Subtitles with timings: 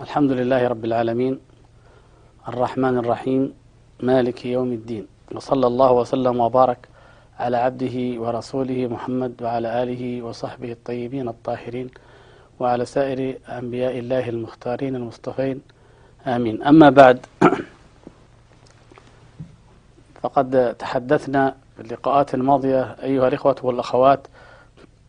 [0.00, 1.40] الحمد لله رب العالمين.
[2.48, 3.52] الرحمن الرحيم.
[4.00, 5.06] مالك يوم الدين.
[5.34, 6.88] وصلى الله وسلم وبارك
[7.38, 11.90] على عبده ورسوله محمد وعلى آله وصحبه الطيبين الطاهرين
[12.60, 15.60] وعلى سائر أنبياء الله المختارين المصطفين.
[16.26, 16.62] آمين.
[16.62, 17.26] أما بعد
[20.22, 24.26] فقد تحدثنا في اللقاءات الماضية أيها الإخوة والأخوات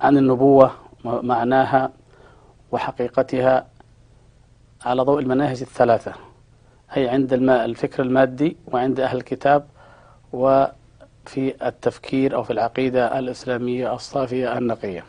[0.01, 0.71] عن النبوة
[1.05, 1.91] ومعناها
[2.75, 3.67] وحقيقتها
[4.85, 6.13] على ضوء المناهج الثلاثة
[6.97, 9.65] أي عند الفكر المادي وعند أهل الكتاب
[10.33, 15.03] وفي التفكير أو في العقيدة الإسلامية الصافية النقية.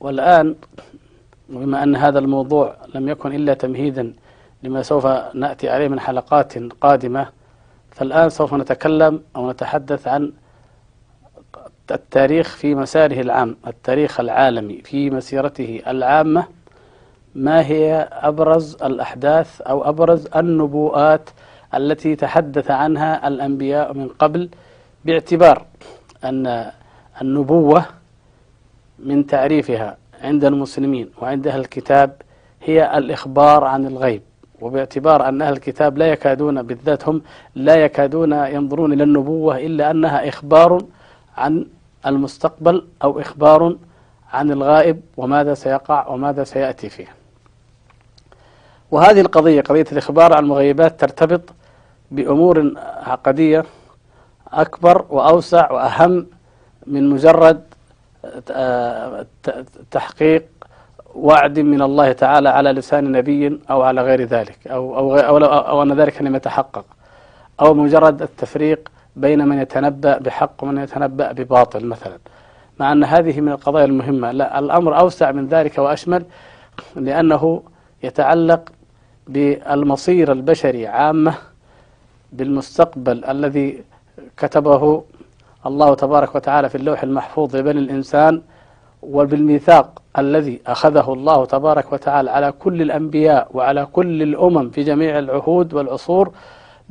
[0.00, 0.54] والآن
[1.48, 4.14] بما أن هذا الموضوع لم يكن إلا تمهيدا
[4.62, 7.26] لما سوف نأتي عليه من حلقات قادمة
[7.90, 10.32] فالآن سوف نتكلم أو نتحدث عن
[11.92, 16.44] التاريخ في مساره العام التاريخ العالمي في مسيرته العامة
[17.34, 21.30] ما هي أبرز الأحداث أو أبرز النبوءات
[21.74, 24.48] التي تحدث عنها الأنبياء من قبل؟
[25.04, 25.64] باعتبار
[26.24, 26.70] أن
[27.22, 27.84] النبوة
[28.98, 32.22] من تعريفها عند المسلمين وعند أهل الكتاب
[32.64, 34.22] هي الإخبار عن الغيب
[34.60, 37.22] وباعتبار أن أهل الكتاب لا يكادون بالذات هم
[37.54, 40.84] لا يكادون ينظرون إلى النبوة إلا أنها إخبار
[41.36, 41.66] عن
[42.06, 43.76] المستقبل أو إخبار
[44.32, 47.08] عن الغائب وماذا سيقع وماذا سيأتي فيه.
[48.90, 51.40] وهذه القضية قضية الإخبار عن المغيبات ترتبط
[52.10, 52.72] بأمور
[53.06, 53.64] عقدية
[54.52, 56.26] أكبر وأوسع وأهم
[56.86, 57.62] من مجرد
[59.90, 60.44] تحقيق
[61.14, 65.82] وعد من الله تعالى على لسان نبي أو على غير ذلك أو, أو, أو, أو
[65.82, 66.84] أن ذلك لم يتحقق
[67.60, 72.18] أو مجرد التفريق بين من يتنبأ بحق ومن يتنبأ بباطل مثلا.
[72.80, 74.32] مع أن هذه من القضايا المهمة.
[74.32, 76.24] لا الأمر أوسع من ذلك وأشمل
[76.96, 77.62] لأنه
[78.02, 78.68] يتعلق
[79.28, 81.34] بالمصير البشري عامة
[82.32, 83.84] بالمستقبل الذي
[84.36, 85.02] كتبه
[85.66, 88.42] الله تبارك وتعالى في اللوح المحفوظ لبني الإنسان
[89.02, 95.74] وبالميثاق الذي أخذه الله تبارك وتعالى على كل الأنبياء وعلى كل الأمم في جميع العهود
[95.74, 96.32] والعصور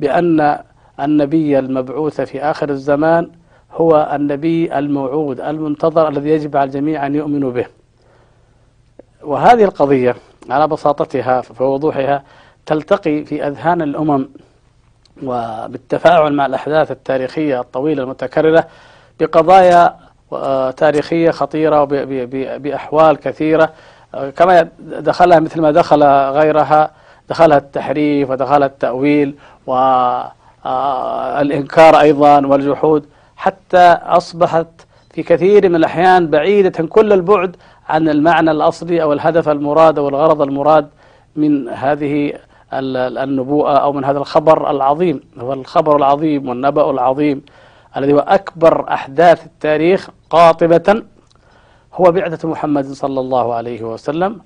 [0.00, 0.58] بأن
[1.04, 3.30] النبي المبعوث في آخر الزمان
[3.72, 7.66] هو النبي الموعود المنتظر الذي يجب على الجميع أن يؤمنوا به.
[9.22, 10.16] وهذه القضية
[10.50, 12.22] على بساطتها ووضوحها
[12.66, 14.28] تلتقي في أذهان الأمم
[15.22, 18.66] وبالتفاعل مع الأحداث التاريخية الطويلة المتكررة
[19.20, 19.96] بقضايا
[20.76, 23.72] تاريخية خطيرة وبأحوال كثيرة
[24.36, 26.90] كما دخلها مثل ما دخل غيرها
[27.28, 29.34] دخلها التحريف ودخلها التأويل
[30.64, 33.06] والإنكار أيضا والجحود
[33.36, 34.66] حتى أصبحت
[35.14, 37.56] في كثير من الأحيان بعيدة كل البعد
[37.88, 40.88] عن المعنى الأصلي أو الهدف المراد أو الغرض المراد
[41.36, 42.32] من هذه
[42.72, 47.42] النبوءة أو من هذا الخبر العظيم هو الخبر العظيم والنبأ العظيم
[47.96, 51.02] الذي هو أكبر أحداث التاريخ قاطبة
[51.94, 54.40] هو بعثة محمد صلى الله عليه وسلم.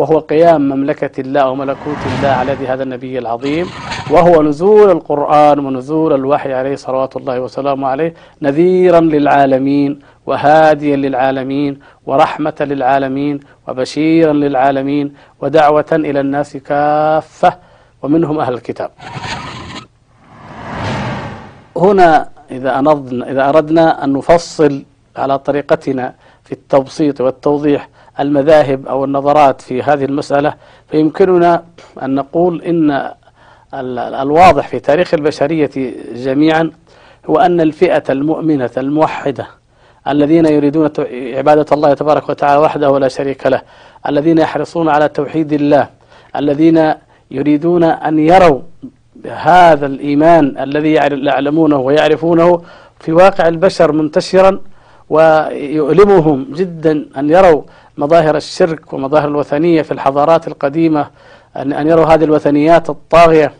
[0.00, 3.66] وهو قيام مملكة الله وملكوت الله على يد هذا النبي العظيم
[4.10, 12.54] وهو نزول القرآن ونزول الوحي عليه صلوات الله وسلامه عليه نذيرا للعالمين وهاديا للعالمين ورحمة
[12.60, 17.52] للعالمين وبشيرا للعالمين ودعوة إلى الناس كافة
[18.02, 18.90] ومنهم أهل الكتاب.
[21.76, 24.84] هنا إذا, أنضنا إذا أردنا أن نفصل
[25.16, 27.88] على طريقتنا في التبسيط والتوضيح
[28.20, 30.54] المذاهب أو النظرات في هذه المسألة
[30.88, 31.64] فيمكننا
[32.02, 33.10] أن نقول إن
[34.22, 35.70] الواضح في تاريخ البشرية
[36.14, 36.70] جميعا
[37.26, 39.46] هو أن الفئة المؤمنة الموحدة
[40.08, 40.90] الذين يريدون
[41.36, 43.62] عبادة الله تبارك وتعالى وحده ولا شريك له
[44.08, 45.88] الذين يحرصون على توحيد الله
[46.36, 46.94] الذين
[47.30, 48.60] يريدون أن يروا
[49.26, 52.62] هذا الإيمان الذي يعلمونه ويعرفونه
[53.00, 54.60] في واقع البشر منتشرا
[55.10, 57.62] ويؤلمهم جدا أن يروا
[57.98, 61.06] مظاهر الشرك ومظاهر الوثنية في الحضارات القديمة
[61.56, 63.52] أن يروا هذه الوثنيات الطاغية.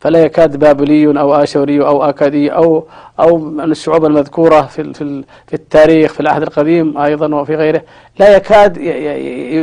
[0.00, 2.86] فلا يكاد بابلي أو آشوري أو أكادي أو
[3.20, 7.82] أو من الشعوب المذكورة في في في التاريخ في العهد القديم أيضا وفي غيره.
[8.18, 8.76] لا يكاد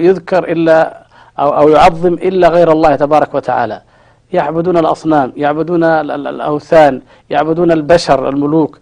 [0.03, 1.05] يذكر إلا
[1.39, 3.81] أو أو يعظم إلا غير الله تبارك وتعالى.
[4.33, 8.79] يعبدون الأصنام يعبدون الأوثان يعبدون البشر الملوك.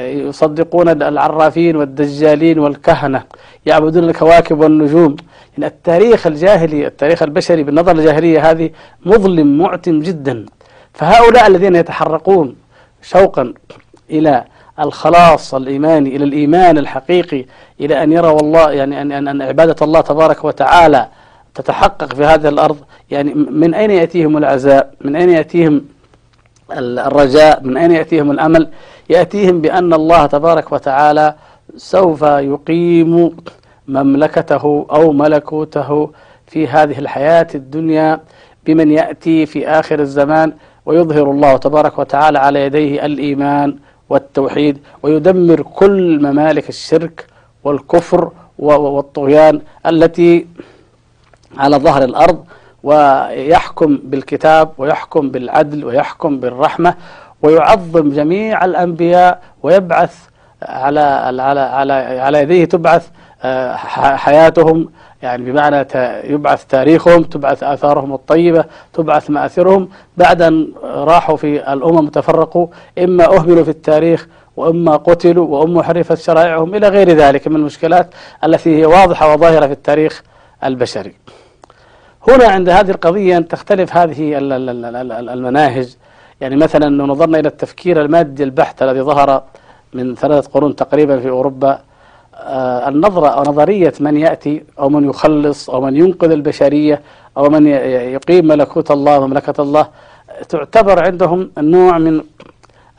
[0.00, 3.22] يصدقون العرافين والدجالين والكهنة
[3.66, 5.16] يعبدون الكواكب والنجوم.
[5.58, 8.70] إن التاريخ الجاهلي التاريخ البشري بالنظر الجاهلية هذه
[9.06, 10.46] مظلم معتم جدا.
[10.94, 12.56] فهؤلاء الذين يتحرقون
[13.02, 13.54] شوقا
[14.10, 14.44] إلى
[14.80, 17.44] الخلاص الإيماني إلى الإيمان الحقيقي
[17.80, 21.08] إلى أن يرى والله يعني أن, أن, أن عبادة الله تبارك وتعالى
[21.54, 22.76] تتحقق في هذه الأرض.
[23.10, 25.84] يعني من أين يأتيهم العزاء؟ من أين يأتيهم
[26.72, 28.68] الرجاء؟ من أين يأتيهم الأمل؟
[29.10, 31.34] يأتيهم بأن الله تبارك وتعالى
[31.76, 33.36] سوف يقيم
[33.88, 36.10] مملكته أو ملكوته
[36.46, 38.20] في هذه الحياة الدنيا
[38.66, 40.52] بمن يأتي في آخر الزمان
[40.86, 43.76] ويظهر الله تبارك وتعالى على يديه الإيمان
[44.10, 47.26] والتوحيد ويدمر كل ممالك الشرك
[47.64, 50.46] والكفر والطغيان التي
[51.58, 52.44] على ظهر الأرض
[52.82, 56.94] ويحكم بالكتاب ويحكم بالعدل ويحكم بالرحمة
[57.42, 60.16] ويعظم جميع الأنبياء ويبعث
[60.62, 63.08] على على على على يديه تبعث
[63.42, 63.76] آه،
[64.16, 64.88] حياتهم.
[65.22, 65.86] يعني بمعنى
[66.24, 69.88] يبعث تاريخهم تبعث آثارهم الطيبة تبعث مآثرهم.
[70.16, 72.66] بعد أن راحوا في الأمم تفرقوا
[72.98, 78.78] إما أهملوا في التاريخ وإما قتلوا وإما حرفت شرائعهم إلى غير ذلك من المشكلات التي
[78.80, 80.22] هي واضحة وظاهرة في التاريخ
[80.64, 81.14] البشري.
[82.28, 84.38] هنا عند هذه القضية تختلف هذه
[85.32, 85.96] المناهج.
[86.40, 89.42] يعني مثلا لو نظرنا إلى التفكير المادي البحت الذي ظهر
[89.92, 91.80] من ثلاثة قرون تقريبا في أوروبا
[92.34, 97.02] آه، النظرة أو نظرية من يأتي أو من يخلص أو من ينقذ البشرية
[97.36, 99.88] أو من يقيم ملكوت الله ومملكة الله
[100.48, 102.22] تعتبر عندهم نوع من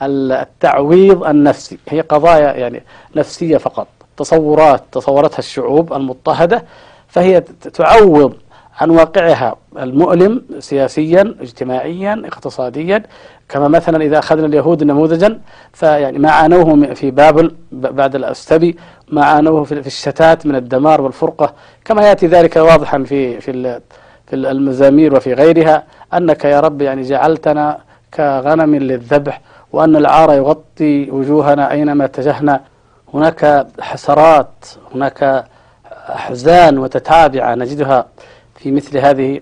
[0.01, 1.77] التعويض النفسي.
[1.89, 2.83] هي قضايا يعني
[3.15, 3.87] نفسية فقط
[4.17, 6.63] تصورات تصورتها الشعوب المضطهدة
[7.07, 7.41] فهي
[7.73, 8.33] تعوض
[8.77, 13.03] عن واقعها المؤلم سياسيا اجتماعيا اقتصاديا.
[13.49, 15.39] كما مثلا إذا أخذنا اليهود نموذجا
[15.73, 18.77] فيعني ما عانوه في بابل بعد الأستبي
[19.11, 21.53] ما عانوه في الشتات من الدمار والفرقة.
[21.85, 23.79] كما يأتي ذلك واضحا في في
[24.27, 25.83] في المزامير وفي غيرها
[26.13, 27.77] أنك يا رب يعني جعلتنا
[28.13, 29.41] كغنم للذبح
[29.73, 32.61] وأن العار يغطي وجوهنا أينما اتجهنا.
[33.13, 34.65] هناك حسرات
[34.95, 35.45] هناك
[36.09, 38.05] أحزان وتتابعة نجدها.
[38.57, 39.41] في مثل هذه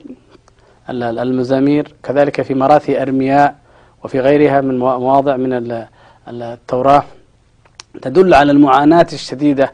[0.89, 3.55] المزامير كذلك في مراثي أرمياء
[4.03, 5.85] وفي غيرها من مواضع من
[6.27, 7.03] التوراة
[8.01, 9.71] تدل على المعاناة الشديدة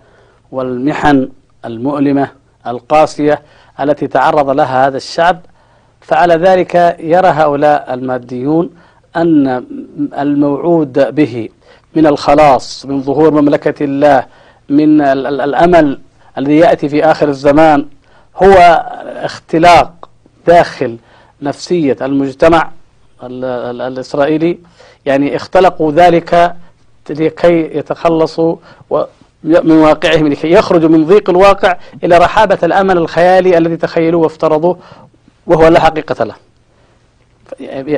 [0.52, 1.30] والمحن
[1.66, 2.28] المؤلمة
[2.68, 3.42] القاسية
[3.80, 5.40] التي تعرض لها هذا الشعب.
[6.02, 8.70] فعلى ذلك يرى هؤلاء الماديون
[9.16, 9.66] أن
[10.20, 11.50] الموعود به
[11.96, 14.26] من الخلاص من ظهور مملكة الله
[14.70, 16.00] من الأمل
[16.38, 17.86] الذي يأتي في آخر الزمان
[18.44, 20.10] هو اختلاق
[20.48, 20.98] داخل
[21.42, 22.72] نفسية المجتمع
[23.24, 24.58] الإسرائيلي.
[25.06, 26.56] يعني اختلقوا ذلك
[27.10, 28.56] لكي يتخلصوا
[29.44, 34.78] من واقعهم لكي يخرجوا من ضيق الواقع إلى رحابة الأمل الخيالي الذي تخيلوه وافترضوه
[35.48, 36.36] وهو لا حقيقة له.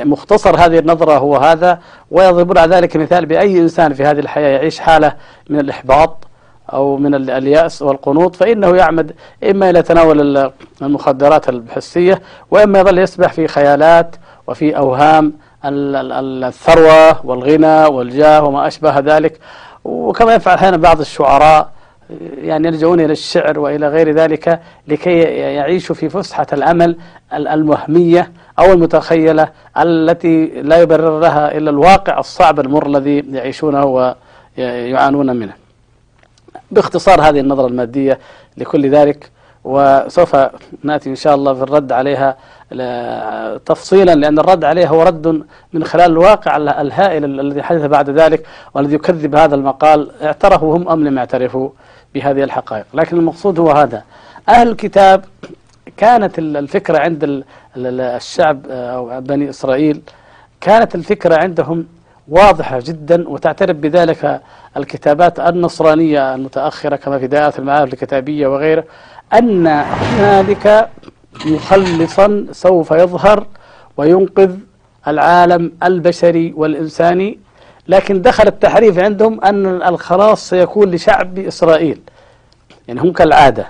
[0.04, 1.78] مختصر هذه النظرة هو هذا
[2.10, 5.16] ويضربون على ذلك مثال بأي إنسان في هذه الحياة يعيش حالة
[5.48, 6.24] من الإحباط.
[6.72, 9.12] أو من اليأس والقنوط فإنه يعمد
[9.50, 10.50] إما إلى تناول
[10.82, 14.16] المخدرات الحسية وإما يظل يسبح في خيالات
[14.46, 15.32] وفي أوهام
[15.64, 19.40] الثروة والغنى والجاه وما أشبه ذلك.
[19.84, 21.70] وكما يفعل أحيانا بعض الشعراء
[22.42, 26.96] يعني يلجؤون إلى الشعر وإلى غير ذلك لكي يعيشوا في فسحة الأمل
[27.32, 34.14] الوهمية أو المتخيلة التي لا يبرر لها إلا الواقع الصعب المر الذي يعيشونه
[34.58, 35.63] ويعانون منه.
[36.74, 38.18] باختصار هذه النظرة المادية
[38.56, 39.30] لكل ذلك
[39.64, 40.36] وسوف
[40.82, 42.36] نأتي إن شاء الله في الرد عليها
[43.66, 48.94] تفصيلا لأن الرد عليها هو رد من خلال الواقع الهائل الذي حدث بعد ذلك والذي
[48.94, 51.68] يكذب هذا المقال اعترفوا هم أم لم يعترفوا
[52.14, 52.84] بهذه الحقائق.
[52.94, 54.02] لكن المقصود هو هذا.
[54.48, 55.24] أهل الكتاب
[55.96, 57.44] كانت الفكرة عند
[57.76, 60.00] الشعب أو بني إسرائيل
[60.60, 61.86] كانت الفكرة عندهم
[62.28, 64.40] واضحة جدا وتعترف بذلك
[64.76, 68.84] الكتابات النصرانية المتأخرة كما في دائرة المعارف الكتابية وغيره
[69.34, 70.88] أن هنالك
[71.46, 73.46] مخلصا سوف يظهر
[73.96, 74.56] وينقذ
[75.08, 77.38] العالم البشري والإنساني.
[77.88, 82.00] لكن دخل التحريف عندهم أن الخلاص سيكون لشعب إسرائيل.
[82.88, 83.66] يعني هم كالعادة.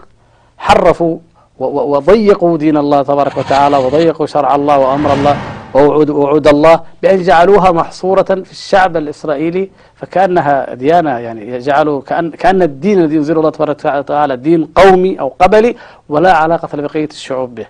[0.58, 1.18] حرفوا
[1.58, 5.36] وضيقوا دين الله تبارك وتعالى وضيقوا شرع الله وأمر الله.
[5.74, 12.62] ووعود, وعود الله بأن جعلوها محصورة في الشعب الإسرائيلي فكأنها ديانة يعني جعلوا كأن, كأن
[12.62, 15.76] الدين الذي ينزل الله تبارك وتعالى دين قومي أو قبلي
[16.08, 17.66] ولا علاقة لبقية الشعوب به.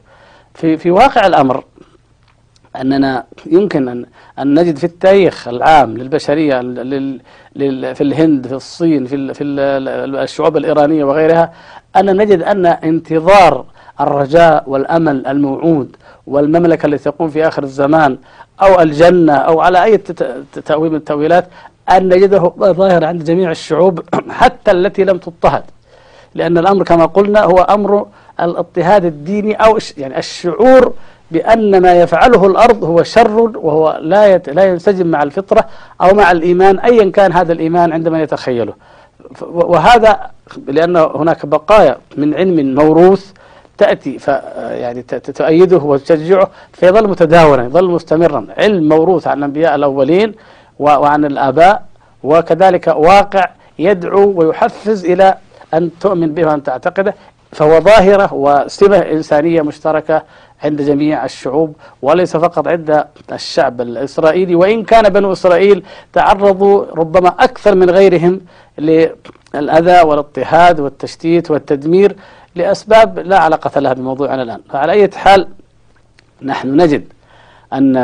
[0.54, 1.64] في, في واقع الأمر
[2.76, 4.06] أننا يمكن أن,
[4.38, 6.60] أن نجد في التاريخ العام للبشرية
[7.94, 11.52] في الهند في الصين في, في الشعوب الإيرانية وغيرها
[11.96, 13.64] أن نجد أن انتظار
[14.00, 15.96] الرجاء والأمل الموعود
[16.26, 18.18] والمملكة التي تقوم في آخر الزمان
[18.62, 19.96] أو الجنة أو على أي
[20.64, 21.48] تأويل من التأويلات
[21.90, 25.62] أن نجده ظاهر عند جميع الشعوب حتى التي لم تضطهد.
[26.34, 28.06] لأن الأمر كما قلنا هو أمر
[28.40, 30.92] الاضطهاد الديني أو يعني الشعور
[31.30, 35.64] بأن ما يفعله الأرض هو شر وهو لا لا ينسجم مع الفطرة
[36.00, 38.74] أو مع الإيمان أيا كان هذا الإيمان عندما يتخيله.
[39.42, 40.20] وهذا
[40.66, 43.32] لأن هناك بقايا من علم موروث
[43.78, 44.28] تأتي ف
[44.58, 48.46] يعني تؤيده وتشجعه فيظل متداولا يظل مستمرا.
[48.58, 50.34] علم موروث عن الأنبياء الأولين
[50.78, 51.84] وعن الآباء
[52.22, 53.44] وكذلك واقع
[53.78, 55.34] يدعو ويحفز إلى
[55.74, 57.14] أن تؤمن به وأن تعتقده.
[57.52, 60.22] فهو ظاهرة وسمة إنسانية مشتركة
[60.64, 64.54] عند جميع الشعوب وليس فقط عند الشعب الإسرائيلي.
[64.54, 68.40] وإن كان بنو إسرائيل تعرضوا ربما أكثر من غيرهم
[68.78, 72.16] للأذى والاضطهاد والتشتيت والتدمير
[72.56, 74.60] لأسباب لا علاقة لها بموضوعنا الآن.
[74.70, 75.48] فعلى أي حال
[76.42, 77.04] نحن نجد
[77.72, 77.96] أن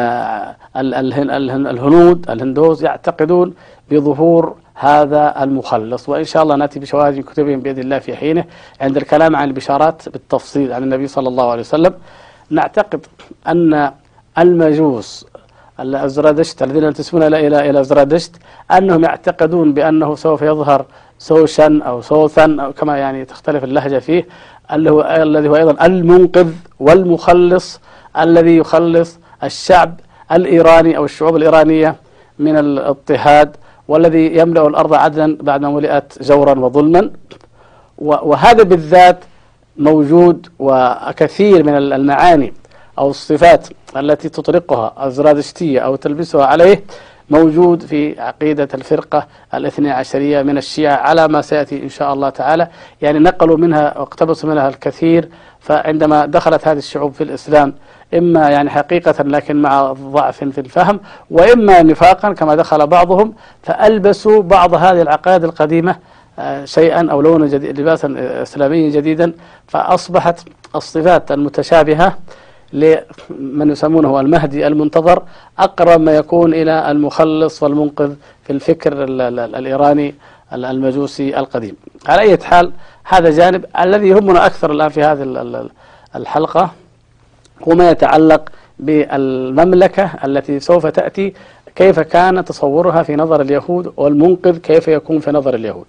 [1.66, 3.54] الهنود الهندوز يعتقدون
[3.90, 6.09] بظهور هذا المخلص.
[6.09, 8.45] وإن شاء الله نأتي بشواهد كتبهم بإذن الله في حينه.
[8.80, 11.95] عند الكلام عن البشارات بالتفصيل عن النبي صلى الله عليه وسلم
[12.50, 13.07] نعتقد
[13.49, 13.92] أن
[14.38, 15.26] المجوس
[15.80, 18.37] الأزرادشت الذين ينتسبون إلى إلى أزرادشت
[18.71, 20.87] أنهم يعتقدون بأنه سوف يظهر
[21.21, 24.27] سوشن أو سوثن أو كما يعني تختلف اللهجة فيه
[24.73, 26.50] الذي هو أيضا المنقذ
[26.81, 27.81] والمخلص
[28.19, 30.00] الذي يخلص الشعب
[30.33, 31.97] الإيراني أو الشعوب الإيرانية
[32.39, 33.57] من الاضطهاد
[33.89, 37.11] والذي يملأ الأرض عدلا بعدما ملئت جورا وظلما.
[37.99, 39.19] وهذا بالذات
[39.77, 42.53] موجود وكثير من المعاني
[42.99, 46.85] أو الصفات التي تطلقها الزرادشتية أو تلبسها عليه
[47.30, 52.68] موجود في عقيدة الفرقة الاثنى عشرية من الشيعة على ما سيأتي إن شاء الله تعالى.
[53.02, 55.28] يعني نقلوا منها واقتبسوا منها الكثير.
[55.60, 57.75] فعندما دخلت هذه الشعوب في الإسلام
[58.14, 64.75] إما يعني حقيقة لكن مع ضعف في الفهم وإما نفاقا كما دخل بعضهم فألبسوا بعض
[64.75, 65.96] هذه العقائد القديمة
[66.38, 69.32] آه، شيئا أو لونا جديد لباسا إسلاميا جديدا.
[69.66, 70.40] فأصبحت
[70.76, 72.16] الصفات المتشابهة
[72.73, 75.23] لمن يسمونه المهدي المنتظر
[75.59, 80.15] أقرب ما يكون إلى المخلص والمنقذ في الفكر الإيراني
[80.53, 81.77] المجوسي القديم.
[82.09, 82.73] على أي حال
[83.05, 85.69] هذا جانب الذي يهمنا أكثر الآن في هذه
[86.17, 86.71] الحلقة
[87.69, 88.49] هو ما يتعلق
[88.79, 91.35] بالمملكة التي سوف تأتي
[91.75, 95.85] كيف كان تصورها في نظر اليهود والمنقذ كيف يكون في نظر اليهود.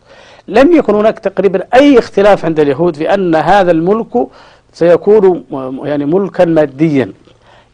[0.47, 4.27] لم يكن هناك تقريبا أي اختلاف عند اليهود في أن هذا الملك
[4.73, 5.43] سيكون
[5.83, 7.11] يعني ملكا ماديا.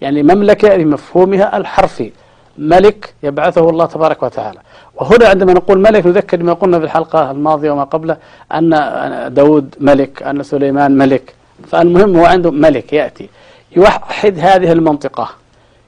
[0.02, 2.12] يعني مملكة بمفهومها الحرفي.
[2.58, 4.60] ملك يبعثه الله تبارك وتعالى.
[4.96, 8.18] وهنا عندما نقول ملك نذكر بما قلنا في الحلقة الماضية وما قبله
[8.52, 8.70] أن
[9.34, 11.34] داود ملك أن سليمان ملك.
[11.68, 13.30] فالمهم هو عنده ملك يأتي.
[13.76, 15.30] يوحد هذه المنطقة.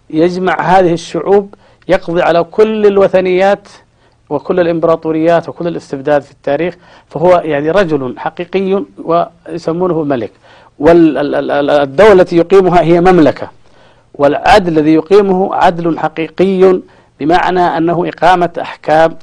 [0.10, 1.56] يجمع هذه الشعوب
[1.88, 3.68] يقضي على كل الوثنيات
[4.30, 6.76] وكل الإمبراطوريات وكل الاستبداد في التاريخ.
[7.08, 10.32] فهو يعني رجل حقيقي ويسمونه ملك.
[10.80, 13.50] والدولة التي يقيمها هي مملكة.
[14.14, 16.80] والعدل الذي يقيمه عدل حقيقي
[17.20, 19.18] بمعنى أنه إقامة أحكام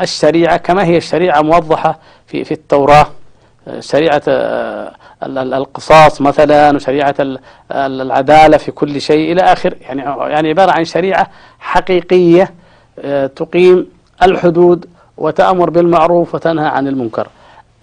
[0.00, 3.06] الشريعة كما هي الشريعة موضحة في في التوراة.
[3.80, 4.92] شريعة آه،
[5.26, 7.14] القصاص مثلا وشريعة
[7.72, 9.74] العدالة في كل شيء إلى آخر.
[9.80, 12.52] يعني يعني عبارة عن شريعة حقيقية
[12.98, 13.86] آه، تقيم
[14.22, 17.28] الحدود وتأمر بالمعروف وتنهى عن المنكر.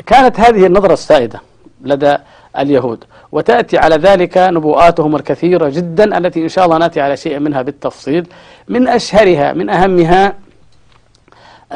[0.05, 1.41] كانت هذه النظرة السائدة
[1.81, 2.17] لدى
[2.57, 3.03] اليهود.
[3.31, 8.27] وتأتي على ذلك نبوءاتهم الكثيرة جدا التي إن شاء الله نأتي على شيء منها بالتفصيل.
[8.67, 10.33] من أشهرها من أهمها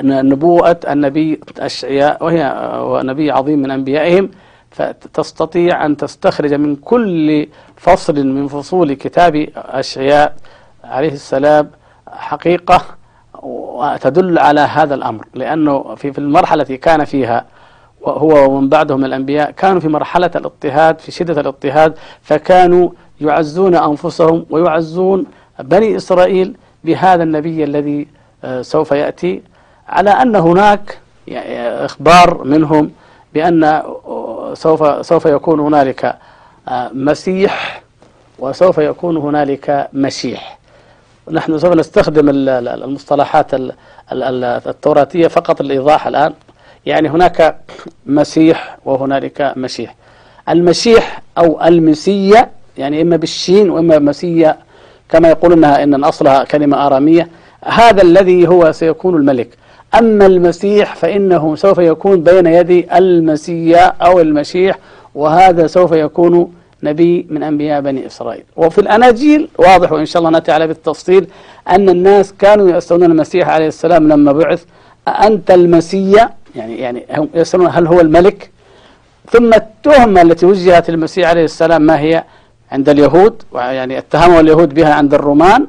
[0.03, 2.55] نبوءة النبي أشعياء وهي
[3.03, 4.31] نبي عظيم من أنبيائهم.
[4.71, 10.35] فتستطيع أن تستخرج من كل فصل من فصول كتاب أشعياء
[10.83, 11.69] عليه السلام
[12.07, 12.85] حقيقة
[13.43, 15.25] وتدل على هذا الأمر.
[15.33, 17.45] لأنه في المرحلة التي كان فيها
[18.03, 22.89] وهو ومن بعدهم الأنبياء كانوا في مرحلة الاضطهاد في شدة الاضطهاد فكانوا
[23.21, 25.25] يعزون أنفسهم ويعزون
[25.59, 28.07] بني إسرائيل بهذا النبي الذي
[28.43, 29.41] آه، سوف يأتي.
[29.87, 32.91] على أن هناك إخبار منهم
[33.33, 36.15] بأن آه، سوف سوف يكون هنالك
[36.67, 37.83] آه، مسيح
[38.39, 40.59] وسوف يكون هنالك مشيح
[41.31, 43.47] نحن سوف نستخدم المصطلحات
[44.11, 46.33] التوراتية فقط للإيضاح الآن.
[46.85, 47.57] يعني هناك
[48.05, 49.95] مسيح وهنالك مسيح.
[50.49, 54.57] المسيح أو المسية يعني إما بالشين وإما مسية
[55.09, 57.27] كما يقولونها إن أصلها كلمة آرامية
[57.65, 59.49] هذا الذي هو سيكون الملك.
[59.99, 64.77] أما المسيح فإنه سوف يكون بين يدي المسيا أو المشيح
[65.15, 68.43] وهذا سوف يكون نبي من أنبياء بني إسرائيل.
[68.55, 71.27] وفي الأناجيل واضح وإن شاء الله نأتي على بالتفصيل
[71.69, 74.63] أن الناس كانوا يستونون المسيح عليه السلام لما بعث.
[75.07, 78.49] أنت المسيح يعني يعني هم يسألون هل هو الملك؟
[79.31, 82.23] ثم التهمة التي وجهت المسيح عليه السلام ما هي؟
[82.71, 85.67] عند اليهود يعني اتهموا اليهود بها عند الرومان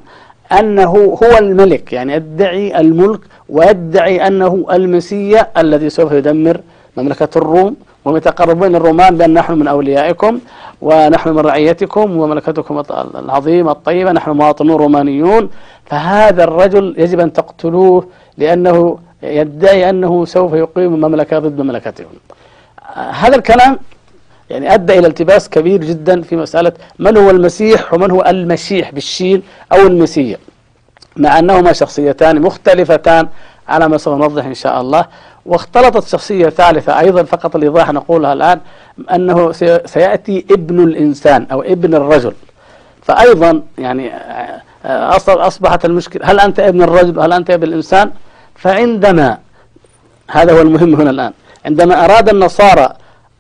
[0.52, 6.60] أنه هو الملك يعني يدعي الملك ويدعي أنه المسيح الذي سوف يدمر
[6.96, 7.76] مملكة الروم.
[8.04, 10.38] وهم يتقربون الرومان بأن نحن من أوليائكم
[10.82, 12.82] ونحن من رعيتكم ومملكتكم
[13.14, 15.50] العظيمة الطيبة نحن مواطنون رومانيون.
[15.86, 18.06] فهذا الرجل يجب أن تقتلوه
[18.38, 22.07] لأنه يدعي أنه سوف يقيم مملكة ضد مملكتهم
[22.95, 23.78] هذا الكلام
[24.50, 29.43] يعني أدى إلى التباس كبير جدا في مسألة من هو المسيح ومن هو المشيح بالشين
[29.73, 30.38] أو المسيح.
[31.16, 33.28] مع أنهما شخصيتان مختلفتان
[33.69, 35.07] على ما سوف نوضح إن شاء الله.
[35.47, 38.61] واختلطت شخصية ثالثة أيضا فقط الإيضاح نقولها الآن
[39.14, 39.52] أنه
[39.87, 42.33] سيأتي ابن الإنسان أو ابن الرجل.
[43.02, 44.11] فأيضا يعني
[45.28, 48.11] أصبحت المشكلة هل أنت ابن الرجل؟ هل أنت ابن الإنسان؟
[48.56, 49.38] فعندما
[50.30, 51.32] هذا هو المهم هنا الآن
[51.64, 52.88] عندما أراد النصارى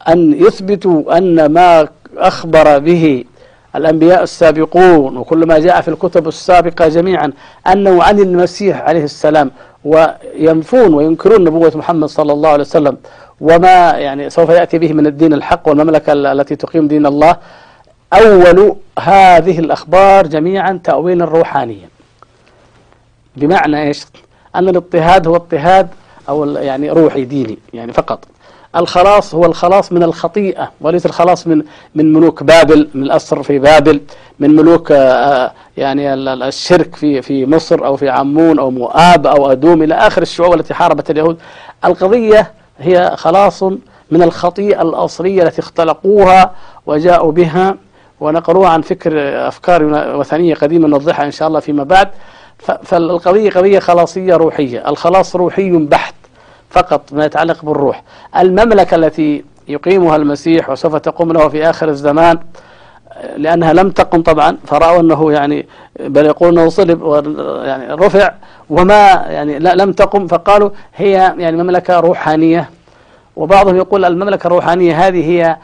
[0.08, 3.24] أن يثبتوا أن ما أخبر به
[3.76, 7.32] الأنبياء السابقون وكل ما جاء في الكتب السابقة جميعا
[7.66, 9.50] أنه عن المسيح عليه السلام
[9.84, 12.96] وينفون وينكرون نبوة محمد صلى الله عليه وسلم
[13.40, 17.36] وما يعني سوف يأتي به من الدين الحق والمملكة التي تقيم دين الله.
[18.12, 21.88] أول هذه الأخبار جميعا تأويلا روحانيا.
[23.36, 24.06] بمعنى إيش؟
[24.54, 25.88] أن الاضطهاد هو اضطهاد
[26.28, 28.24] أو يعني روحي ديني يعني فقط.
[28.76, 31.62] الخلاص هو الخلاص من الخطيئة وليس الخلاص من
[31.94, 34.00] من ملوك بابل من الأسر في بابل
[34.38, 39.82] من ملوك آه، يعني الشرك في في مصر أو في عمون أو مؤاب أو أدوم
[39.82, 41.38] إلى آخر الشعوب التي حاربت اليهود.
[41.84, 43.62] القضية هي خلاص
[44.10, 46.50] من الخطيئة الأصلية التي اختلقوها
[46.86, 47.76] وجاءوا بها.
[48.20, 49.12] ونقلوها عن فكر
[49.48, 49.84] أفكار
[50.16, 52.08] وثنية قديمة نوضحها إن شاء الله فيما بعد.
[52.58, 54.88] فالقضية قضية خلاصية روحية.
[54.88, 56.14] الخلاص روحي بحت
[56.70, 58.02] فقط ما يتعلق بالروح.
[58.36, 62.38] المملكة التي يقيمها المسيح وسوف تقوم له في آخر الزمان
[63.36, 65.66] لأنها لم تقم طبعا فرأوا أنه يعني
[66.00, 67.02] بل يقولون أنه صلب
[67.64, 68.32] يعني رفع
[68.70, 70.26] وما يعني لا لم تقم.
[70.26, 72.70] فقالوا هي يعني مملكة روحانية.
[73.36, 75.56] وبعضهم يقول المملكة الروحانية هذه هي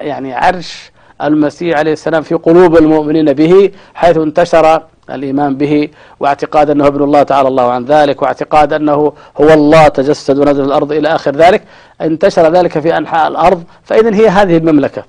[0.00, 5.88] يعني عرش المسيح عليه السلام في قلوب المؤمنين به حيث انتشر الإيمان به
[6.20, 10.92] واعتقاد أنه ابن الله تعالى الله عن ذلك واعتقاد أنه هو الله تجسد ونزل الأرض
[10.92, 11.62] إلى آخر ذلك.
[12.00, 15.04] انتشر ذلك في أنحاء الأرض فإذا هي هذه المملكة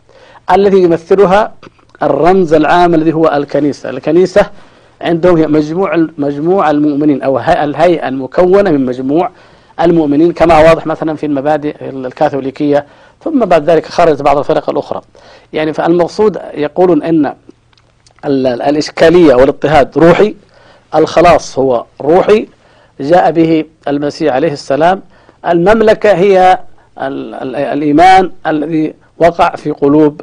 [0.55, 1.53] التي يمثلها
[2.03, 3.89] الرمز العام الذي هو الكنيسة.
[3.89, 4.45] الكنيسة
[5.01, 9.29] عندهم هي مجموع مجموع المؤمنين أو الهيئة المكونة من مجموع
[9.81, 12.85] المؤمنين كما واضح مثلا في المبادئ الكاثوليكية
[13.23, 15.01] ثم بعد ذلك خرجت بعض الفرق الأخرى.
[15.53, 17.33] يعني فالمقصود يقولون أن
[18.25, 20.35] الإشكالية والاضطهاد روحي.
[20.95, 22.47] الخلاص هو روحي.
[22.99, 25.01] جاء به المسيح عليه السلام.
[25.47, 26.59] المملكة هي
[26.97, 30.21] الإيمان الذي وقع في قلوب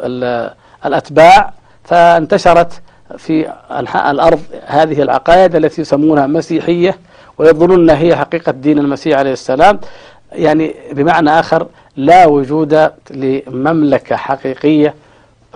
[0.86, 1.52] الأتباع.
[1.84, 2.80] فانتشرت
[3.18, 6.98] في أنحاء الأرض هذه العقائد التي يسمونها مسيحية
[7.38, 9.80] ويظنون هي حقيقة دين المسيح عليه السلام.
[10.32, 14.94] يعني بمعنى آخر لا وجود لمملكة حقيقية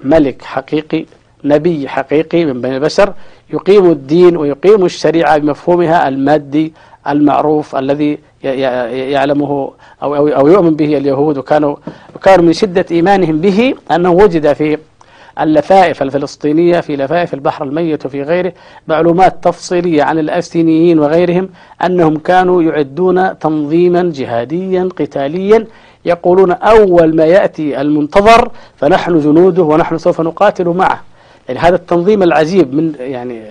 [0.03, 1.07] ملك حقيقي
[1.45, 3.13] نبي حقيقي من بين البشر
[3.53, 6.73] يقيم الدين ويقيم الشريعة بمفهومها المادي
[7.09, 9.71] المعروف الذي يعلمه
[10.03, 11.77] أو, أو, أو يؤمن به اليهود وكانوا,
[12.17, 14.79] وكانوا من شدة إيمانهم به أنه وجد في
[15.41, 18.53] اللفائف الفلسطينية في لفائف البحر الميت وفي غيره
[18.89, 21.49] معلومات تفصيلية عن الأسينيين وغيرهم
[21.85, 25.67] أنهم كانوا يعدون تنظيما جهاديا قتاليا
[26.05, 31.03] يقولون أول ما يأتي المنتظر فنحن جنوده ونحن سوف نقاتل معه.
[31.49, 33.43] يعني هذا التنظيم العجيب من يعني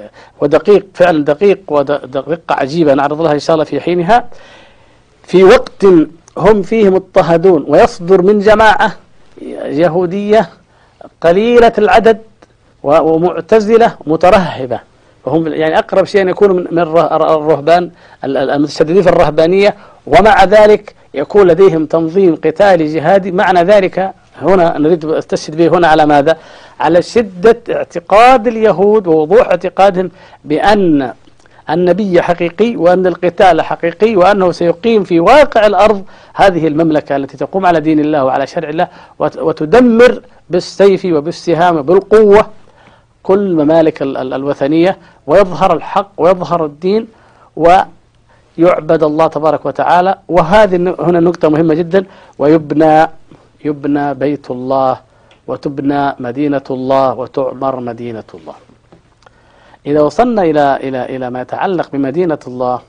[0.42, 2.94] ودقيق فعلا دقيق ودقيقة عجيبة.
[2.94, 4.26] نعرض لها إن شاء الله في حينها.
[5.24, 5.86] في وقت
[6.38, 8.96] هم فيه مضطهدون ويصدر من جماعة
[9.66, 10.50] يهودية
[11.22, 12.20] قليلة العدد
[12.84, 14.80] ومعتزلة مترهبة.
[15.26, 17.92] وهم يعني أقرب شيء أن يكونوا من الرهبان
[18.24, 19.76] المتشددين في الرهبانية.
[20.08, 23.32] ومع ذلك يكون لديهم تنظيم قتالي جهادي.
[23.32, 26.38] معنى ذلك هنا نريد أستشهد به هنا على ماذا؟
[26.80, 30.12] على شدة اعتقاد اليهود ووضوح اعتقادهم
[30.46, 31.14] بأن
[31.70, 37.80] النبي حقيقي وأن القتال حقيقي وأنه سيقيم في واقع الأرض هذه المملكة التي تقوم على
[37.80, 38.88] دين الله وعلى شرع الله
[39.20, 42.46] وتدمر بالسيف وبالسهام بالقوة
[43.24, 47.08] كل ممالك الوثنية ويظهر الحق ويظهر الدين
[47.56, 50.18] ويعبد الله تبارك وتعالى.
[50.28, 52.06] وهذه هنا نقطة مهمة جدا.
[52.40, 53.08] ويبنى
[53.66, 55.00] يبنى بيت الله.
[55.48, 58.56] وتبنى مدينة الله وتعمر مدينة الله.
[59.86, 62.82] إذا وصلنا إلى إلى إلى ما يتعلق بمدينة الله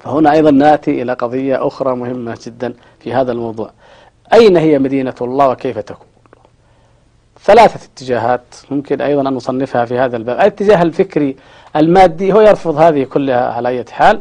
[0.00, 3.70] فهنا أيضا نأتي إلى قضية أخرى مهمة جدا في هذا الموضوع.
[4.32, 6.06] أين هي مدينة الله وكيف تكون؟
[7.44, 10.36] ثلاثة اتجاهات ممكن أيضا أن نصنفها في هذا الباب.
[10.36, 11.36] الاتجاه الفكري
[11.76, 14.20] المادي هو يرفض هذه كلها على أي حال.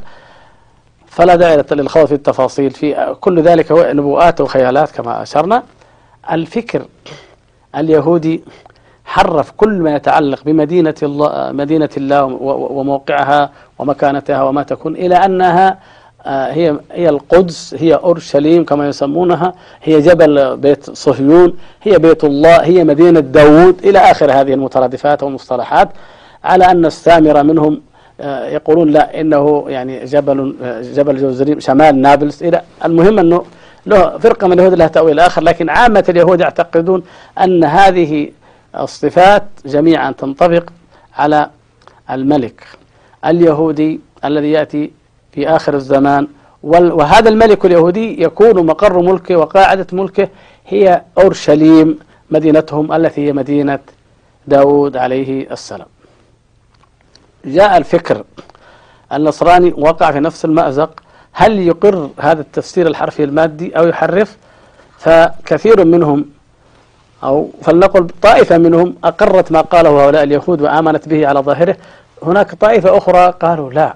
[1.07, 2.71] فلا داعي للخوض في التفاصيل.
[2.71, 5.63] في كل ذلك هو نبوءات وخيالات كما أشرنا.
[6.31, 6.85] الفكر
[7.75, 8.43] اليهودي
[9.05, 12.23] حرف كل ما يتعلق بمدينة الله مدينة الله
[12.77, 15.79] وموقعها ومكانتها وما تكون إلى أنها
[16.25, 22.63] آه، هي هي القدس هي أورشليم كما يسمونها هي جبل بيت صهيون هي بيت الله
[22.63, 25.89] هي مدينة داوود إلى آخر هذه المترادفات والمصطلحات
[26.43, 27.81] على أن السامرة منهم
[28.21, 33.43] آه، يقولون لا إنه يعني جبل آه، جبل جوزريم شمال نابلس إلى المهم أنه
[33.85, 37.03] له فرقة من اليهود لها تأويل آخر لكن عامة اليهود يعتقدون
[37.39, 38.31] أن هذه
[38.79, 40.69] الصفات جميعا تنطبق
[41.17, 41.49] على
[42.11, 42.63] الملك
[43.25, 44.91] اليهودي الذي يأتي
[45.31, 46.27] في آخر الزمان.
[46.63, 50.29] وهذا الملك اليهودي يكون مقر ملكه وقاعدة ملكه
[50.67, 51.99] هي أورشليم
[52.31, 53.79] مدينتهم التي هي مدينة
[54.47, 55.87] داود عليه السلام.
[57.45, 58.23] جاء الفكر.
[59.13, 61.02] النصراني وقع في نفس المأزق.
[61.33, 64.37] هل يقر هذا التفسير الحرفي المادي أو يحرف؟
[64.97, 66.25] فكثير منهم
[67.23, 71.77] أو فلنقل طائفة منهم أقرت ما قاله هؤلاء اليهود وآمنت به على ظاهره.
[72.23, 73.95] هناك طائفة أخرى قالوا لا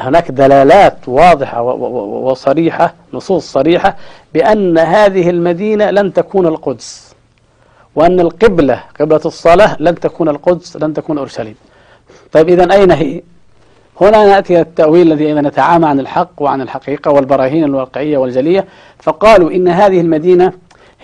[0.00, 3.96] هناك دلالات واضحة وصريحة نصوص صريحة
[4.34, 7.14] بأن هذه المدينة لن تكون القدس
[7.94, 11.54] وأن القبلة قبلة الصلاة لن تكون القدس لن تكون أورشليم.
[12.32, 13.22] طيب إذا أين هي؟
[14.00, 18.64] هنا نأتي التأويل الذي أيضا نتعامى عن الحق وعن الحقيقة والبراهين الواقعية والجلية.
[18.98, 20.52] فقالوا إن هذه المدينة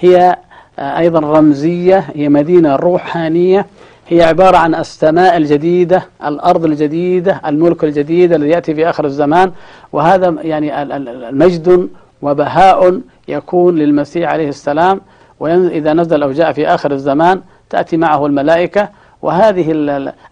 [0.00, 0.36] هي
[0.78, 3.66] آه، أيضا رمزية هي مدينة روحانية.
[4.08, 9.52] هي عبارة عن السماء الجديدة الأرض الجديدة الملك الجديد الذي يأتي في آخر الزمان.
[9.92, 11.88] وهذا يعني المجد
[12.22, 15.00] وبهاء يكون للمسيح عليه السلام.
[15.40, 18.88] وإذا نزل أو جاء في آخر الزمان تأتي معه الملائكة.
[19.22, 19.72] وهذه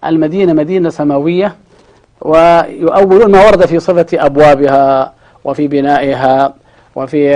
[0.05, 1.55] المدينة مدينة سماوية.
[2.25, 5.13] ويؤولون ما ورد في صفة أبوابها
[5.45, 6.55] وفي بنائها
[6.95, 7.35] وفي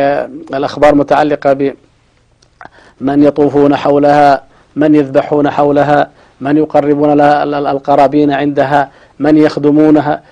[0.54, 4.42] الأخبار متعلقة بمن يطوفون حولها
[4.76, 10.22] من يذبحون حولها من يقربون لها القرابين عندها من يخدمونها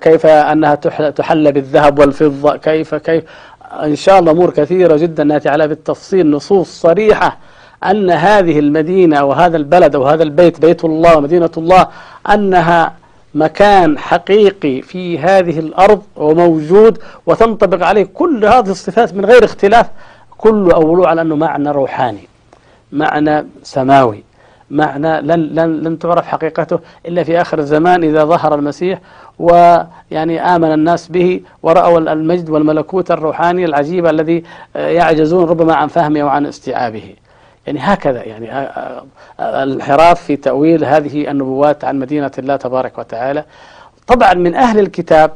[0.00, 0.74] كيف أنها
[1.10, 3.24] تحل بالذهب والفضة كيف كيف؟
[3.82, 7.38] إن شاء الله أمور كثيرة جدا نأتي على بالتفصيل نصوص صريحة
[7.84, 11.88] أن هذه المدينة وهذا البلد وهذا البيت بيت الله ومدينة الله
[12.30, 12.92] أنها
[13.34, 19.90] مكان حقيقي في هذه الأرض وموجود وتنطبق عليه كل هذه الصفات من غير اختلاف
[20.38, 22.28] كل أولو على أنه معنى روحاني
[22.92, 24.24] معنى سماوي
[24.70, 28.98] معنى لن, لن, لن تعرف حقيقته إلا في آخر الزمان إذا ظهر المسيح
[29.38, 34.42] ويعني آمن الناس به ورأوا المجد والملكوت الروحاني العجيب الذي
[34.74, 37.14] يعجزون ربما عن فهمه وعن استيعابه.
[37.66, 38.70] يعني هكذا يعني
[39.40, 43.44] الانحراف في تأويل هذه النبوات عن مدينة الله تبارك وتعالى.
[44.06, 45.30] طبعا من أهل الكتاب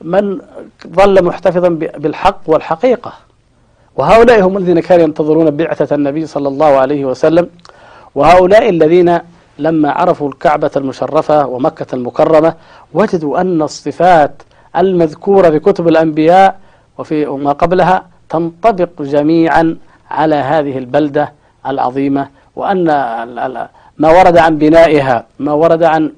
[0.00, 0.40] من
[0.86, 3.12] ظل محتفظا بالحق والحقيقة.
[3.96, 7.48] وهؤلاء هم الذين كانوا ينتظرون بعثة النبي صلى الله عليه وسلم.
[8.14, 9.18] وهؤلاء الذين
[9.58, 12.54] لما عرفوا الكعبة المشرفة ومكة المكرمة
[12.94, 14.42] وجدوا أن الصفات
[14.76, 16.58] المذكورة في كتب الأنبياء
[16.98, 19.76] وفي ما قبلها تنطبق جميعا
[20.10, 21.32] على هذه البلدة
[21.66, 22.84] العظيمة وأن
[23.98, 26.12] ما ورد عن بنائها ما ورد عن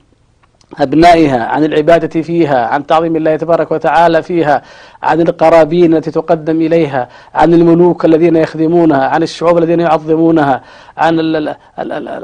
[0.78, 4.62] أبنائها عن العبادة فيها عن تعظيم الله تبارك وتعالى فيها
[5.02, 10.62] عن القرابين التي تقدم إليها عن الملوك الذين يخدمونها عن الشعوب الذين يعظمونها
[10.98, 11.18] عن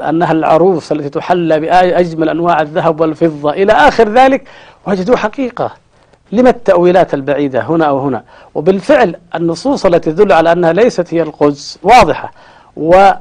[0.09, 3.51] أنها العروس التي تحلى بأجمل أنواع الذهب والفضة.
[3.51, 4.47] إلى آخر ذلك
[4.87, 5.71] وجدوا حقيقة.
[6.33, 8.23] لما التأويلات البعيدة هنا أو هنا؟
[8.55, 12.31] وبالفعل النصوص التي تدل على أنها ليست هي القدس واضحة.
[12.77, 13.11] و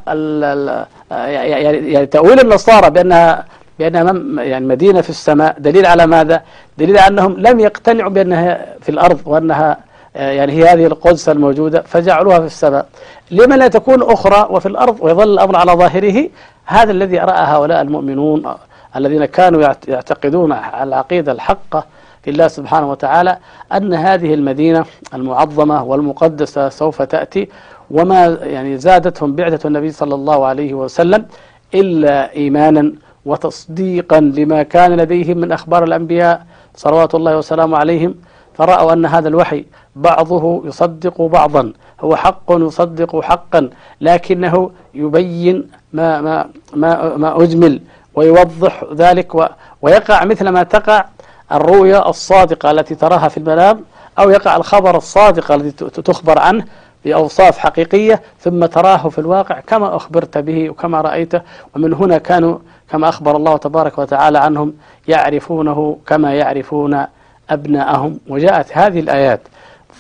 [1.11, 3.45] يعني تأويل النصارى بأنها
[3.79, 6.43] بأنها يعني مدينة في السماء دليل على ماذا؟
[6.79, 9.77] دليل على أنهم لم يقتنعوا بأنها في الأرض وأنها
[10.17, 12.87] آه، يعني هي هذه القدس الموجودة فجعلوها في السماء.
[13.31, 16.29] لما لا تكون أخرى وفي الأرض ويظل الأمر على ظاهره
[16.65, 18.55] هذا الذي رأى هؤلاء المؤمنون
[18.97, 21.85] الذين كانوا يعتقدون العقيدة الحقة
[22.23, 23.39] في الله سبحانه وتعالى
[23.73, 27.49] أن هذه المدينة المعظمة والمقدسة سوف تأتي
[27.91, 31.27] وما يعني زادتهم بعثة النبي صلى الله عليه وسلم
[31.75, 32.93] إلا إيمانا
[33.27, 38.15] وتصديقا لما كان لديهم من أخبار الأنبياء صلوات الله وسلامه عليهم.
[38.55, 39.65] فرأوا أن هذا الوحي
[39.97, 47.81] بعضه يصدق بعضا هو حق يصدق حقا لكنه يبين ما, ما, ما, ما أجمل
[48.15, 49.35] ويوضح ذلك
[49.83, 51.05] ويقع مثل ما تقع
[51.53, 53.85] الرؤيا الصادقة التي تراها في المنام
[54.19, 55.71] أو يقع الخبر الصادق الذي
[56.05, 56.65] تخبر عنه
[57.05, 61.41] بأوصاف حقيقية ثم تراه في الواقع كما أخبرت به وكما رأيته.
[61.77, 62.59] ومن هنا كانوا
[62.91, 64.73] كما أخبر الله تبارك وتعالى عنهم
[65.09, 67.07] يعرفونه كما يعرفون
[67.51, 68.19] أبناءهم.
[68.29, 69.41] وجاءت هذه الآيات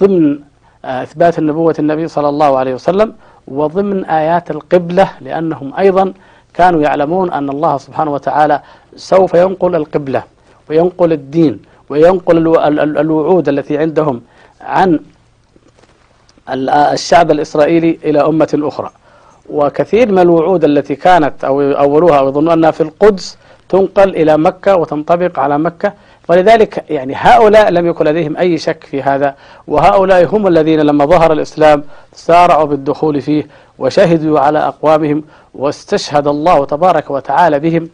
[0.02, 0.38] ضمن
[0.84, 3.14] إثبات النبوة النبي صلى الله عليه وسلم
[3.48, 6.12] وضمن آيات القبلة لأنهم أيضا
[6.54, 8.60] كانوا يعلمون أن الله سبحانه وتعالى
[8.96, 10.22] سوف ينقل القبلة.
[10.70, 12.36] وينقل الدين وينقل
[12.98, 14.20] الوعود التي عندهم
[14.60, 15.00] عن
[16.48, 18.90] الشعب الإسرائيلي إلى أمة أخرى.
[19.50, 24.76] وكثير من الوعود التي كانت أو أولوها أو يظنون أنها في القدس تنقل إلى مكة
[24.76, 25.92] وتنطبق على مكة.
[26.28, 29.34] ولذلك يعني هؤلاء لم يكن لديهم أي شك في هذا.
[29.66, 33.46] وهؤلاء هم الذين لما ظهر الإسلام سارعوا بالدخول فيه
[33.78, 37.88] وشهدوا على أقوامهم واستشهد الله تبارك وتعالى بهم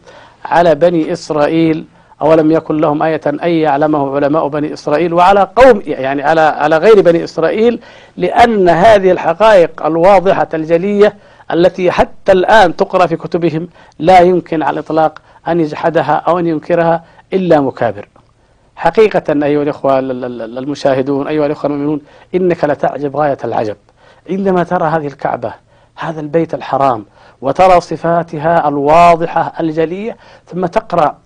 [0.45, 1.85] على بني إسرائيل.
[2.21, 7.01] أولم يكن لهم آية أن يعلمه علماء بني إسرائيل وعلى قوم يعني على على غير
[7.01, 7.79] بني إسرائيل
[8.17, 11.15] لأن هذه الحقائق الواضحة الجلية
[11.51, 13.67] التي حتى الآن تقرأ في كتبهم
[13.99, 17.03] لا يمكن على الإطلاق أن يجحدها أو أن ينكرها
[17.33, 18.07] إلا مكابر.
[18.75, 22.01] حقيقة أيها الإخوة المشاهدون أيها الإخوة المؤمنون
[22.35, 23.75] إنك لتعجب غاية العجب.
[24.29, 25.53] عندما ترى هذه الكعبة
[25.95, 27.05] هذا البيت الحرام
[27.41, 31.17] وترى صفاتها الواضحة الجلية ثم تقرأ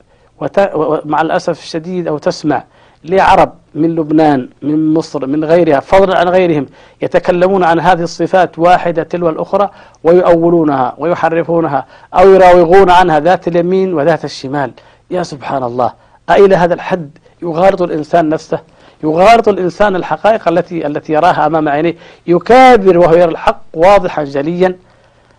[0.74, 2.64] ومع الأسف الشديد أو تسمع
[3.04, 6.66] لعرب من لبنان من مصر من غيرها فضلا عن غيرهم
[7.02, 9.70] يتكلمون عن هذه الصفات واحدة تلو الأخرى
[10.04, 14.72] ويؤولونها ويحرفونها أو يراوغون عنها ذات اليمين وذات الشمال.
[15.12, 15.94] يا سبحان الله
[16.30, 17.10] أإلى هذا الحد
[17.42, 18.60] يغالط الإنسان نفسه؟
[19.04, 21.96] يغالط الإنسان الحقائق التي التي يراها أمام عينيه؟
[22.28, 24.78] يكابر وهو يرى الحق واضحا جليا؟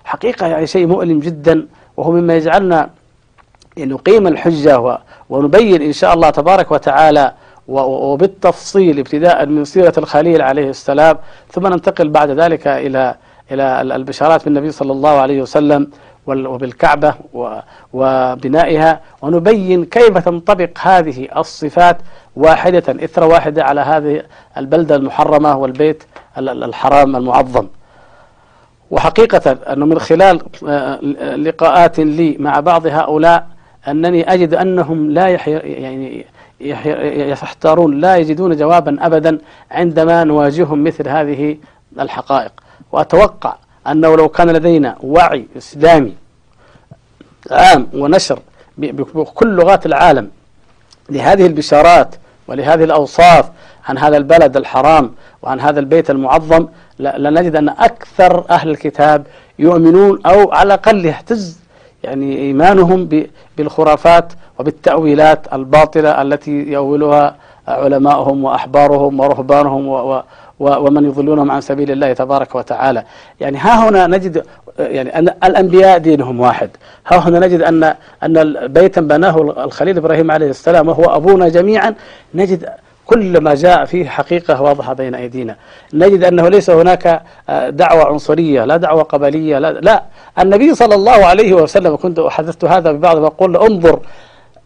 [0.04, 2.90] حقيقة يعني شيء مؤلم جدا وهو مما يجعلنا
[3.78, 4.98] نقيم الحجة
[5.30, 7.32] ونبين إن شاء الله تبارك وتعالى
[7.68, 11.18] وبالتفصيل ابتداء من سيرة الخليل عليه السلام
[11.52, 13.14] ثم ننتقل بعد ذلك إلى
[13.52, 15.90] إلى البشارات بالنبي صلى الله عليه وسلم
[16.26, 17.14] وبالكعبة
[17.92, 21.96] وبنائها ونبين كيف تنطبق هذه الصفات
[22.37, 24.22] واحدة إثر واحدة على هذه
[24.56, 26.04] البلدة المحرمة والبيت
[26.38, 27.66] الحرام المعظم.
[28.90, 31.00] وحقيقة أنه من خلال آه،
[31.37, 33.46] لقاءات لي مع بعض هؤلاء
[33.88, 36.27] أنني أجد أنهم لا يعني
[37.31, 39.38] يحتارون لا يجدون جوابا أبدا
[39.70, 41.57] عندما نواجههم مثل هذه
[42.01, 42.53] الحقائق.
[42.92, 46.14] وأتوقع أنه لو كان لدينا وعي إسلامي
[47.51, 48.38] عام ونشر
[48.79, 50.31] بكل لغات العالم
[51.11, 52.14] لهذه البشارات
[52.49, 53.51] ولهذه الأوصاف
[53.88, 56.66] عن هذا البلد الحرام وعن هذا البيت المعظم
[56.99, 59.27] لنجد أن أكثر أهل الكتاب
[59.59, 61.59] يؤمنون أو على الأقل يهتز
[62.04, 63.08] يعني إيمانهم
[63.56, 67.36] بالخرافات وبالتأويلات الباطلة التي يؤولها
[67.68, 69.88] علماؤهم وأحبارهم ورهبانهم
[70.60, 73.04] ومن يضلونهم عن سبيل الله تبارك وتعالى.
[73.40, 74.44] يعني ها هنا نجد
[74.78, 76.70] يعني أن الأنبياء دينهم واحد.
[77.06, 81.94] ها هنا نجد أن أن بيتا بناه الخليل إبراهيم عليه السلام وهو أبونا جميعا.
[82.34, 82.68] نجد
[83.06, 85.56] كل ما جاء فيه حقيقة واضحة بين أيدينا.
[85.94, 90.02] نجد أنه ليس هناك آه، دعوة عنصرية لا دعوة قبلية لا, لا.
[90.38, 94.00] النبي صلى الله عليه وسلم كنت حدثت هذا ببعض وأقول انظر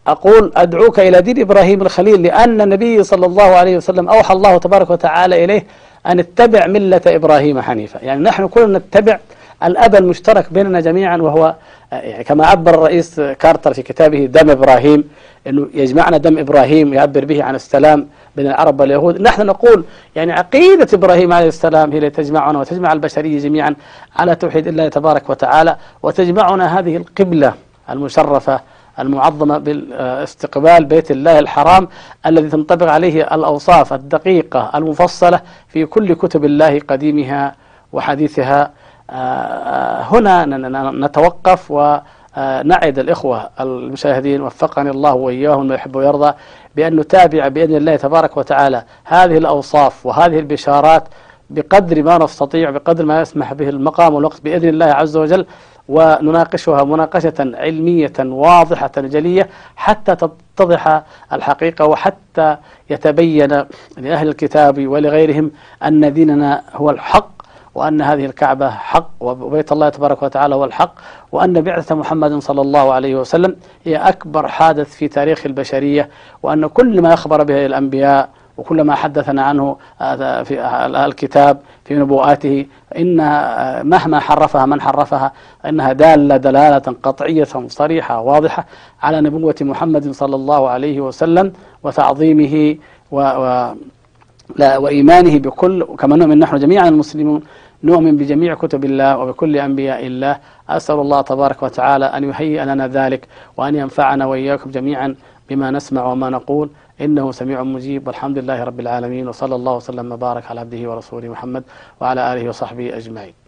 [0.07, 4.89] أقول أدعوك إلى دين إبراهيم الخليل لأن النبي صلى الله عليه وسلم أوحى الله تبارك
[4.89, 5.65] وتعالى إليه
[6.07, 7.99] أن اتبع ملة إبراهيم حنيفا.
[8.03, 9.19] يعني نحن كلنا نتبع
[9.63, 11.55] الأب المشترك بيننا جميعا وهو
[11.91, 15.03] يعني كما عبر الرئيس كارتر في كتابه دم إبراهيم
[15.47, 19.21] أنه يجمعنا دم إبراهيم يعبر به عن السلام بين العرب واليهود.
[19.21, 19.83] نحن نقول
[20.15, 23.75] يعني عقيدة إبراهيم عليه السلام هي التي تجمعنا وتجمع البشرية جميعا
[24.15, 27.53] على توحيد الله تبارك وتعالى وتجمعنا هذه القبلة
[27.89, 28.59] المشرفة
[28.99, 31.87] المعظمة باستقبال بيت الله الحرام
[32.25, 37.55] الذي تنطبق عليه الأوصاف الدقيقة المفصلة في كل كتب الله قديمها
[37.93, 38.71] وحديثها.
[40.11, 40.45] هنا
[41.05, 46.33] نتوقف ونعد الإخوة المشاهدين وفقني الله وإياهم ما يحب ويرضى
[46.75, 51.03] بأن نتابع بإذن الله تبارك وتعالى هذه الأوصاف وهذه البشارات
[51.49, 55.45] بقدر ما نستطيع بقدر ما يسمح به المقام والوقت بإذن الله عز وجل
[55.89, 62.57] ونناقشها مناقشة علمية واضحة جلية حتى تتضح الحقيقة وحتى
[62.89, 63.63] يتبين
[63.97, 65.51] لأهل الكتاب ولغيرهم
[65.83, 67.38] أن ديننا هو الحق
[67.75, 70.93] وأن هذه الكعبة حق وبيت الله تبارك وتعالى هو الحق
[71.31, 73.55] وأن بعثة محمد صلى الله عليه وسلم
[73.85, 76.09] هي أكبر حادث في تاريخ البشرية
[76.43, 79.77] وأن كل ما أخبر به الأنبياء وكل ما حدثنا عنه
[80.43, 80.59] في
[81.05, 82.65] الكتاب في نبوءاته
[82.97, 85.31] إنها مهما حرفها من حرفها
[85.65, 88.65] إنها دالة دلالة قطعية صريحة واضحة
[89.03, 91.53] على نبوة محمد صلى الله عليه وسلم
[91.83, 92.75] وتعظيمه
[93.11, 93.73] و, و
[94.55, 97.41] لا وإيمانه بكل كما نؤمن نحن جميعا المسلمون
[97.83, 100.39] نؤمن بجميع كتب الله وبكل أنبياء الله.
[100.69, 105.15] أسأل الله تبارك وتعالى أن يهيئ لنا ذلك وأن ينفعنا وإياكم جميعا
[105.49, 106.69] بما نسمع وما نقول.
[107.01, 108.07] إنه سميع مجيب.
[108.07, 111.63] والحمد لله رب العالمين وصلى الله وسلم وبارك على عبده ورسوله محمد
[112.01, 113.38] وعلى آله وصحبه أجمعين.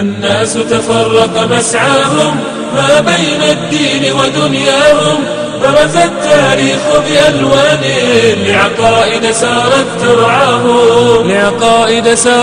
[0.00, 2.40] الناس تفرق مسعاهم
[2.74, 5.24] ما بين الدين ودنياهم.
[5.62, 7.80] برز التاريخ بألوان
[8.46, 11.30] لعقائد سارت ترعاهم.
[11.30, 12.34] لعقائد سارت